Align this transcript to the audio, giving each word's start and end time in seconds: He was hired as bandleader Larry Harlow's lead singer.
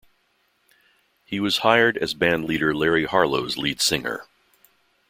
He 1.25 1.39
was 1.39 1.59
hired 1.59 1.95
as 1.95 2.15
bandleader 2.15 2.73
Larry 2.73 3.05
Harlow's 3.05 3.55
lead 3.57 3.79
singer. 3.81 4.25